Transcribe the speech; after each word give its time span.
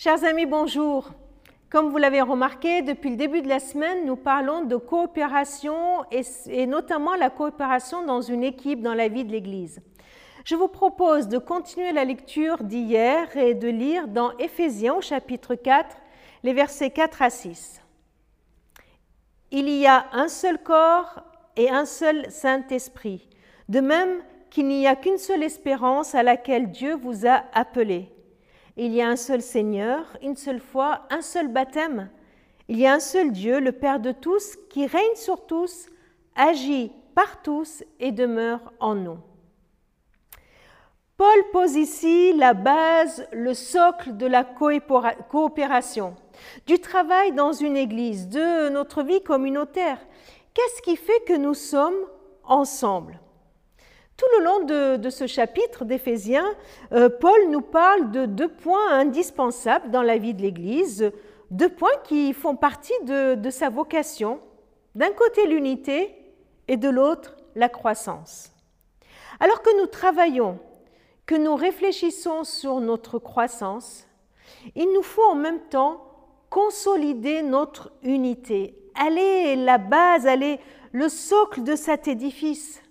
Chers 0.00 0.22
amis, 0.22 0.46
bonjour. 0.46 1.10
Comme 1.70 1.90
vous 1.90 1.96
l'avez 1.96 2.20
remarqué, 2.20 2.82
depuis 2.82 3.10
le 3.10 3.16
début 3.16 3.42
de 3.42 3.48
la 3.48 3.58
semaine, 3.58 4.06
nous 4.06 4.14
parlons 4.14 4.62
de 4.62 4.76
coopération 4.76 6.04
et, 6.12 6.66
notamment 6.66 7.16
la 7.16 7.30
coopération 7.30 8.06
dans 8.06 8.20
une 8.20 8.44
équipe 8.44 8.80
dans 8.80 8.94
la 8.94 9.08
vie 9.08 9.24
de 9.24 9.32
l'Église. 9.32 9.80
Je 10.44 10.54
vous 10.54 10.68
propose 10.68 11.26
de 11.26 11.38
continuer 11.38 11.90
la 11.90 12.04
lecture 12.04 12.62
d'hier 12.62 13.36
et 13.36 13.54
de 13.54 13.66
lire 13.66 14.06
dans 14.06 14.30
Éphésiens 14.38 15.00
chapitre 15.00 15.56
4 15.56 15.96
les 16.44 16.52
versets 16.52 16.90
4 16.90 17.20
à 17.20 17.30
6. 17.30 17.82
Il 19.50 19.68
y 19.68 19.88
a 19.88 20.06
un 20.12 20.28
seul 20.28 20.62
corps 20.62 21.24
et 21.56 21.70
un 21.70 21.86
seul 21.86 22.30
Saint-Esprit, 22.30 23.28
de 23.68 23.80
même 23.80 24.22
qu'il 24.48 24.68
n'y 24.68 24.86
a 24.86 24.94
qu'une 24.94 25.18
seule 25.18 25.42
espérance 25.42 26.14
à 26.14 26.22
laquelle 26.22 26.70
Dieu 26.70 26.94
vous 26.94 27.26
a 27.26 27.42
appelé. 27.52 28.12
Il 28.80 28.94
y 28.94 29.02
a 29.02 29.08
un 29.08 29.16
seul 29.16 29.42
Seigneur, 29.42 30.16
une 30.22 30.36
seule 30.36 30.60
foi, 30.60 31.00
un 31.10 31.20
seul 31.20 31.48
baptême. 31.48 32.10
Il 32.68 32.78
y 32.78 32.86
a 32.86 32.94
un 32.94 33.00
seul 33.00 33.32
Dieu, 33.32 33.58
le 33.58 33.72
Père 33.72 33.98
de 33.98 34.12
tous, 34.12 34.56
qui 34.70 34.86
règne 34.86 35.16
sur 35.16 35.46
tous, 35.46 35.88
agit 36.36 36.92
par 37.16 37.42
tous 37.42 37.82
et 37.98 38.12
demeure 38.12 38.72
en 38.78 38.94
nous. 38.94 39.18
Paul 41.16 41.42
pose 41.50 41.74
ici 41.74 42.32
la 42.34 42.54
base, 42.54 43.26
le 43.32 43.52
socle 43.52 44.16
de 44.16 44.26
la 44.26 44.44
coopération, 44.44 46.14
du 46.68 46.78
travail 46.78 47.32
dans 47.32 47.52
une 47.52 47.76
église, 47.76 48.28
de 48.28 48.68
notre 48.68 49.02
vie 49.02 49.24
communautaire. 49.24 49.98
Qu'est-ce 50.54 50.82
qui 50.82 50.94
fait 50.94 51.24
que 51.26 51.36
nous 51.36 51.54
sommes 51.54 51.98
ensemble? 52.44 53.18
Tout 54.18 54.26
le 54.36 54.44
long 54.44 54.98
de, 54.98 55.10
ce 55.10 55.28
chapitre 55.28 55.84
d'Éphésiens, 55.84 56.52
euh, 56.92 57.08
Paul 57.08 57.48
nous 57.50 57.60
parle 57.60 58.10
de 58.10 58.26
deux 58.26 58.48
points 58.48 58.90
indispensables 58.90 59.92
dans 59.92 60.02
la 60.02 60.18
vie 60.18 60.34
de 60.34 60.42
l'Église, 60.42 61.12
deux 61.52 61.68
points 61.68 61.96
qui 62.02 62.32
font 62.32 62.56
partie 62.56 62.98
de, 63.04 63.36
de 63.36 63.50
sa 63.50 63.70
vocation. 63.70 64.40
D'un 64.96 65.12
côté 65.12 65.46
l'unité 65.46 66.12
et 66.66 66.76
de 66.76 66.88
l'autre 66.88 67.36
la 67.54 67.68
croissance. 67.68 68.52
Alors 69.38 69.62
que 69.62 69.80
nous 69.80 69.86
travaillons, 69.86 70.58
que 71.24 71.36
nous 71.36 71.54
réfléchissons 71.54 72.42
sur 72.42 72.80
notre 72.80 73.20
croissance, 73.20 74.08
il 74.74 74.92
nous 74.92 75.04
faut 75.04 75.30
en 75.30 75.36
même 75.36 75.60
temps 75.70 76.02
consolider 76.50 77.42
notre 77.42 77.92
unité. 78.02 78.74
aller 78.96 79.54
la 79.54 79.78
base, 79.78 80.26
aller 80.26 80.58
le 80.90 81.08
socle 81.08 81.62
de 81.62 81.76
cet 81.76 82.08
édifice. 82.08 82.82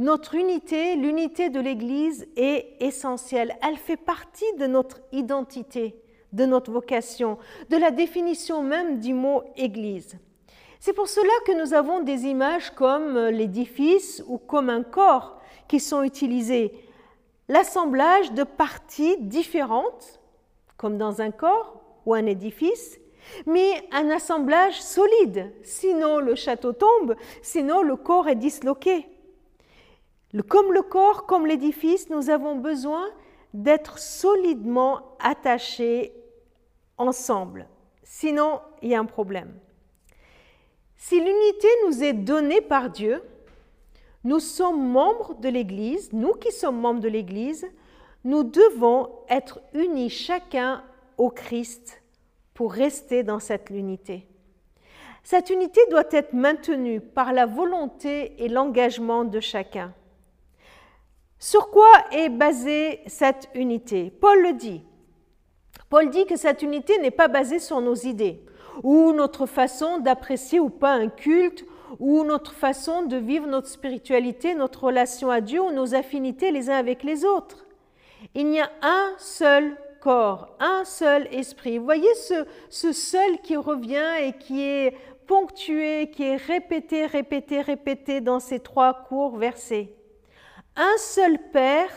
Notre 0.00 0.34
unité, 0.34 0.96
l'unité 0.96 1.50
de 1.50 1.60
l'Église 1.60 2.26
est 2.34 2.74
essentielle. 2.80 3.54
Elle 3.60 3.76
fait 3.76 3.98
partie 3.98 4.50
de 4.58 4.66
notre 4.66 5.02
identité, 5.12 5.94
de 6.32 6.46
notre 6.46 6.70
vocation, 6.70 7.36
de 7.68 7.76
la 7.76 7.90
définition 7.90 8.62
même 8.62 8.98
du 8.98 9.12
mot 9.12 9.42
Église. 9.56 10.16
C'est 10.78 10.94
pour 10.94 11.06
cela 11.06 11.28
que 11.44 11.52
nous 11.52 11.74
avons 11.74 12.00
des 12.00 12.24
images 12.24 12.70
comme 12.70 13.18
l'édifice 13.26 14.24
ou 14.26 14.38
comme 14.38 14.70
un 14.70 14.82
corps 14.82 15.38
qui 15.68 15.80
sont 15.80 16.02
utilisées. 16.02 16.72
L'assemblage 17.48 18.32
de 18.32 18.44
parties 18.44 19.18
différentes, 19.18 20.18
comme 20.78 20.96
dans 20.96 21.20
un 21.20 21.30
corps 21.30 21.78
ou 22.06 22.14
un 22.14 22.24
édifice, 22.24 22.98
mais 23.44 23.86
un 23.92 24.08
assemblage 24.08 24.80
solide. 24.80 25.52
Sinon, 25.62 26.20
le 26.20 26.36
château 26.36 26.72
tombe, 26.72 27.16
sinon, 27.42 27.82
le 27.82 27.96
corps 27.96 28.28
est 28.28 28.34
disloqué. 28.34 29.06
Comme 30.48 30.72
le 30.72 30.82
corps, 30.82 31.26
comme 31.26 31.46
l'édifice, 31.46 32.08
nous 32.08 32.30
avons 32.30 32.56
besoin 32.56 33.08
d'être 33.52 33.98
solidement 33.98 35.16
attachés 35.18 36.12
ensemble. 36.98 37.66
Sinon, 38.04 38.60
il 38.82 38.90
y 38.90 38.94
a 38.94 39.00
un 39.00 39.04
problème. 39.04 39.52
Si 40.96 41.18
l'unité 41.18 41.68
nous 41.86 42.04
est 42.04 42.12
donnée 42.12 42.60
par 42.60 42.90
Dieu, 42.90 43.22
nous 44.22 44.38
sommes 44.38 44.92
membres 44.92 45.34
de 45.34 45.48
l'Église, 45.48 46.12
nous 46.12 46.34
qui 46.34 46.52
sommes 46.52 46.78
membres 46.78 47.00
de 47.00 47.08
l'Église, 47.08 47.66
nous 48.24 48.44
devons 48.44 49.10
être 49.28 49.60
unis 49.72 50.10
chacun 50.10 50.84
au 51.16 51.30
Christ 51.30 52.02
pour 52.52 52.72
rester 52.72 53.22
dans 53.22 53.40
cette 53.40 53.70
unité. 53.70 54.26
Cette 55.22 55.50
unité 55.50 55.80
doit 55.90 56.04
être 56.10 56.34
maintenue 56.34 57.00
par 57.00 57.32
la 57.32 57.46
volonté 57.46 58.42
et 58.42 58.48
l'engagement 58.48 59.24
de 59.24 59.40
chacun. 59.40 59.94
Sur 61.42 61.70
quoi 61.70 61.90
est 62.12 62.28
basée 62.28 63.00
cette 63.06 63.48
unité? 63.54 64.12
Paul 64.20 64.42
le 64.42 64.52
dit. 64.52 64.82
Paul 65.88 66.10
dit 66.10 66.26
que 66.26 66.36
cette 66.36 66.60
unité 66.60 66.98
n'est 66.98 67.10
pas 67.10 67.28
basée 67.28 67.58
sur 67.58 67.80
nos 67.80 67.94
idées, 67.94 68.44
ou 68.82 69.12
notre 69.12 69.46
façon 69.46 70.00
d'apprécier 70.00 70.60
ou 70.60 70.68
pas 70.68 70.92
un 70.92 71.08
culte, 71.08 71.64
ou 71.98 72.24
notre 72.24 72.52
façon 72.52 73.04
de 73.04 73.16
vivre 73.16 73.46
notre 73.46 73.68
spiritualité, 73.68 74.54
notre 74.54 74.84
relation 74.84 75.30
à 75.30 75.40
Dieu, 75.40 75.62
ou 75.62 75.72
nos 75.72 75.94
affinités 75.94 76.50
les 76.50 76.68
uns 76.68 76.76
avec 76.76 77.02
les 77.02 77.24
autres. 77.24 77.64
Il 78.34 78.46
n'y 78.48 78.60
a 78.60 78.70
un 78.82 79.14
seul 79.16 79.78
corps, 80.02 80.54
un 80.60 80.84
seul 80.84 81.26
esprit. 81.32 81.78
Vous 81.78 81.84
voyez 81.84 82.14
ce, 82.16 82.44
ce 82.68 82.92
seul 82.92 83.38
qui 83.42 83.56
revient 83.56 84.12
et 84.20 84.34
qui 84.34 84.60
est 84.60 84.94
ponctué, 85.26 86.10
qui 86.10 86.22
est 86.22 86.36
répété, 86.36 87.06
répété, 87.06 87.62
répété 87.62 88.20
dans 88.20 88.40
ces 88.40 88.60
trois 88.60 88.92
courts 88.92 89.38
versets 89.38 89.94
un 90.80 90.96
seul 90.96 91.38
Père 91.52 91.92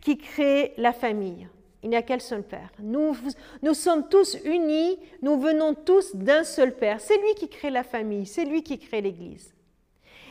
qui 0.00 0.18
crée 0.18 0.74
la 0.76 0.92
famille. 0.92 1.48
Il 1.82 1.90
n'y 1.90 1.96
a 1.96 2.02
qu'un 2.02 2.18
seul 2.18 2.42
Père. 2.42 2.70
Nous, 2.80 3.16
nous 3.62 3.74
sommes 3.74 4.08
tous 4.08 4.36
unis, 4.44 4.98
nous 5.22 5.38
venons 5.38 5.74
tous 5.74 6.16
d'un 6.16 6.42
seul 6.42 6.74
Père. 6.74 7.00
C'est 7.00 7.18
lui 7.18 7.34
qui 7.36 7.48
crée 7.48 7.70
la 7.70 7.84
famille, 7.84 8.26
c'est 8.26 8.44
lui 8.44 8.64
qui 8.64 8.80
crée 8.80 9.00
l'Église. 9.00 9.54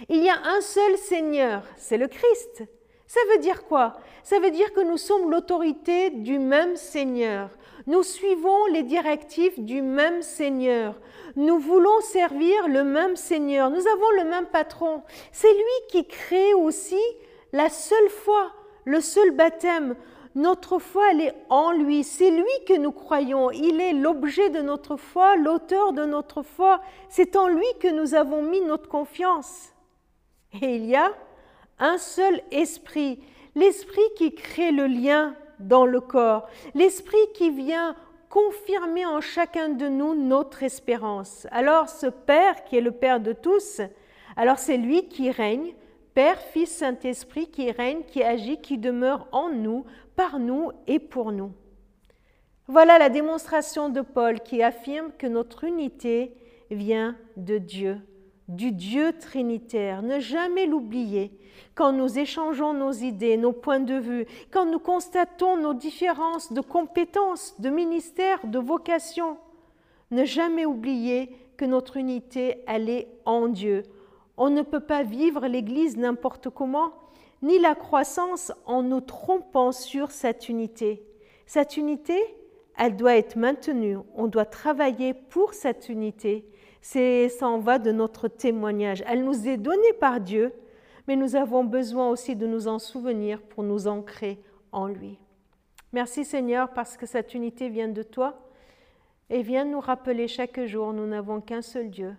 Il 0.09 0.21
y 0.21 0.29
a 0.29 0.37
un 0.43 0.59
seul 0.59 0.97
Seigneur, 0.97 1.63
c'est 1.77 1.97
le 1.97 2.09
Christ. 2.09 2.63
Ça 3.07 3.21
veut 3.31 3.39
dire 3.39 3.63
quoi? 3.65 3.97
Ça 4.23 4.39
veut 4.39 4.51
dire 4.51 4.73
que 4.73 4.81
nous 4.81 4.97
sommes 4.97 5.31
l'autorité 5.31 6.09
du 6.09 6.37
même 6.37 6.75
Seigneur. 6.75 7.49
Nous 7.87 8.03
suivons 8.03 8.65
les 8.73 8.83
directives 8.83 9.63
du 9.63 9.81
même 9.81 10.21
Seigneur. 10.21 10.99
Nous 11.37 11.59
voulons 11.59 12.01
servir 12.01 12.67
le 12.67 12.83
même 12.83 13.15
Seigneur. 13.15 13.69
Nous 13.69 13.87
avons 13.87 14.09
le 14.17 14.25
même 14.25 14.47
patron. 14.47 15.03
C'est 15.31 15.53
lui 15.53 15.87
qui 15.89 16.05
crée 16.05 16.53
aussi 16.55 16.99
la 17.55 17.69
seule 17.69 18.09
foi, 18.09 18.51
le 18.83 18.99
seul 18.99 19.31
baptême, 19.31 19.95
notre 20.35 20.77
foi, 20.77 21.11
elle 21.11 21.21
est 21.21 21.35
en 21.49 21.71
lui. 21.71 22.03
C'est 22.03 22.29
lui 22.29 22.65
que 22.67 22.77
nous 22.77 22.91
croyons. 22.91 23.49
Il 23.49 23.79
est 23.79 23.93
l'objet 23.93 24.49
de 24.49 24.61
notre 24.61 24.97
foi, 24.97 25.37
l'auteur 25.37 25.93
de 25.93 26.03
notre 26.03 26.41
foi. 26.41 26.81
C'est 27.07 27.37
en 27.37 27.47
lui 27.47 27.65
que 27.79 27.87
nous 27.87 28.13
avons 28.13 28.41
mis 28.41 28.59
notre 28.59 28.89
confiance. 28.89 29.73
Et 30.61 30.75
il 30.75 30.85
y 30.85 30.97
a 30.97 31.13
un 31.79 31.97
seul 31.97 32.41
esprit, 32.51 33.23
l'esprit 33.55 34.01
qui 34.17 34.35
crée 34.35 34.71
le 34.71 34.87
lien 34.87 35.33
dans 35.59 35.85
le 35.85 36.01
corps, 36.01 36.49
l'esprit 36.73 37.25
qui 37.33 37.51
vient 37.51 37.95
confirmer 38.29 39.05
en 39.05 39.21
chacun 39.21 39.69
de 39.69 39.87
nous 39.87 40.13
notre 40.13 40.63
espérance. 40.63 41.47
Alors 41.51 41.87
ce 41.87 42.07
Père 42.07 42.65
qui 42.65 42.75
est 42.75 42.81
le 42.81 42.91
Père 42.91 43.21
de 43.21 43.31
tous, 43.31 43.79
alors 44.35 44.59
c'est 44.59 44.75
lui 44.75 45.07
qui 45.07 45.31
règne 45.31 45.73
Père, 46.15 46.39
Fils, 46.39 46.69
Saint-Esprit 46.71 47.47
qui 47.47 47.69
règne, 47.71 48.03
qui 48.07 48.23
agit, 48.23 48.57
qui 48.61 48.77
demeure 48.77 49.27
en 49.33 49.49
nous, 49.49 49.83
par 50.15 50.39
nous 50.39 50.71
et 50.87 50.97
pour 50.99 51.33
nous. 51.33 51.51
Voilà 52.67 52.97
la 52.97 53.09
démonstration 53.09 53.89
de 53.89 53.99
Paul 53.99 54.39
qui 54.39 54.63
affirme 54.63 55.11
que 55.19 55.27
notre 55.27 55.65
unité 55.65 56.33
vient 56.71 57.17
de 57.35 57.57
Dieu, 57.57 57.97
du 58.47 58.71
Dieu 58.71 59.11
trinitaire. 59.19 60.03
Ne 60.03 60.19
jamais 60.19 60.67
l'oublier 60.67 61.37
quand 61.75 61.91
nous 61.91 62.17
échangeons 62.17 62.73
nos 62.73 62.93
idées, 62.93 63.35
nos 63.35 63.51
points 63.51 63.81
de 63.81 63.95
vue, 63.95 64.25
quand 64.51 64.65
nous 64.65 64.79
constatons 64.79 65.57
nos 65.57 65.73
différences 65.73 66.53
de 66.53 66.61
compétences, 66.61 67.59
de 67.59 67.69
ministère, 67.69 68.39
de 68.45 68.59
vocation. 68.59 69.37
Ne 70.11 70.23
jamais 70.23 70.65
oublier 70.65 71.35
que 71.57 71.65
notre 71.65 71.97
unité, 71.97 72.63
elle 72.67 72.89
est 72.89 73.09
en 73.25 73.49
Dieu, 73.49 73.83
on 74.37 74.49
ne 74.49 74.61
peut 74.61 74.81
pas 74.81 75.03
vivre 75.03 75.47
l'Église 75.47 75.97
n'importe 75.97 76.49
comment, 76.49 76.93
ni 77.41 77.59
la 77.59 77.75
croissance 77.75 78.51
en 78.65 78.83
nous 78.83 79.01
trompant 79.01 79.71
sur 79.71 80.11
cette 80.11 80.49
unité. 80.49 81.05
Cette 81.45 81.77
unité, 81.77 82.17
elle 82.77 82.95
doit 82.95 83.15
être 83.15 83.35
maintenue. 83.35 83.97
On 84.15 84.27
doit 84.27 84.45
travailler 84.45 85.13
pour 85.13 85.53
cette 85.53 85.89
unité. 85.89 86.45
Ça 86.81 87.47
en 87.47 87.59
va 87.59 87.79
de 87.79 87.91
notre 87.91 88.27
témoignage. 88.27 89.03
Elle 89.07 89.23
nous 89.23 89.47
est 89.47 89.57
donnée 89.57 89.93
par 89.99 90.19
Dieu, 90.19 90.53
mais 91.07 91.15
nous 91.15 91.35
avons 91.35 91.63
besoin 91.63 92.09
aussi 92.09 92.35
de 92.35 92.47
nous 92.47 92.67
en 92.67 92.79
souvenir 92.79 93.41
pour 93.41 93.63
nous 93.63 93.87
ancrer 93.87 94.39
en 94.71 94.87
lui. 94.87 95.17
Merci 95.93 96.25
Seigneur 96.25 96.73
parce 96.73 96.97
que 96.97 97.05
cette 97.05 97.33
unité 97.33 97.69
vient 97.69 97.87
de 97.87 98.03
toi 98.03 98.41
et 99.29 99.41
vient 99.41 99.65
nous 99.65 99.79
rappeler 99.79 100.27
chaque 100.27 100.63
jour, 100.65 100.93
nous 100.93 101.07
n'avons 101.07 101.41
qu'un 101.41 101.61
seul 101.61 101.89
Dieu, 101.89 102.15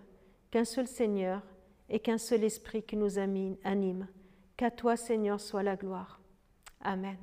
qu'un 0.51 0.65
seul 0.65 0.87
Seigneur 0.87 1.41
et 1.89 1.99
qu'un 1.99 2.17
seul 2.17 2.43
esprit 2.43 2.83
qui 2.83 2.97
nous 2.97 3.19
anime. 3.19 4.07
Qu'à 4.55 4.71
toi, 4.71 4.97
Seigneur, 4.97 5.39
soit 5.39 5.63
la 5.63 5.75
gloire. 5.75 6.19
Amen. 6.81 7.17